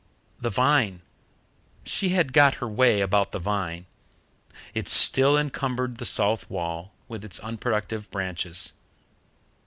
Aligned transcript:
The 0.39 0.49
vine 0.49 1.03
she 1.83 2.09
had 2.09 2.33
got 2.33 2.55
her 2.55 2.67
way 2.67 3.01
about 3.01 3.33
the 3.33 3.37
vine. 3.37 3.85
It 4.73 4.87
still 4.87 5.37
encumbered 5.37 5.99
the 5.99 6.05
south 6.05 6.49
wall 6.49 6.91
with 7.07 7.23
its 7.23 7.37
unproductive 7.41 8.09
branches. 8.09 8.73